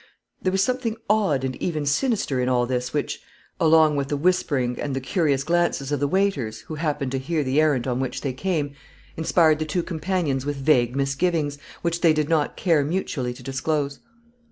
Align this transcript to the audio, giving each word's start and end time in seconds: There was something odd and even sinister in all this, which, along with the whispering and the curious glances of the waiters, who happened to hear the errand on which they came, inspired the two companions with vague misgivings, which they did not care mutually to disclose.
There 0.41 0.51
was 0.51 0.63
something 0.63 0.97
odd 1.07 1.43
and 1.43 1.55
even 1.57 1.85
sinister 1.85 2.39
in 2.41 2.49
all 2.49 2.65
this, 2.65 2.91
which, 2.91 3.21
along 3.59 3.97
with 3.97 4.07
the 4.07 4.17
whispering 4.17 4.79
and 4.81 4.95
the 4.95 4.99
curious 4.99 5.43
glances 5.43 5.91
of 5.91 5.99
the 5.99 6.07
waiters, 6.07 6.61
who 6.61 6.73
happened 6.73 7.11
to 7.11 7.19
hear 7.19 7.43
the 7.43 7.61
errand 7.61 7.85
on 7.85 7.99
which 7.99 8.21
they 8.21 8.33
came, 8.33 8.73
inspired 9.15 9.59
the 9.59 9.65
two 9.65 9.83
companions 9.83 10.43
with 10.43 10.55
vague 10.55 10.95
misgivings, 10.95 11.59
which 11.83 12.01
they 12.01 12.13
did 12.13 12.29
not 12.29 12.57
care 12.57 12.83
mutually 12.83 13.31
to 13.35 13.43
disclose. 13.43 13.99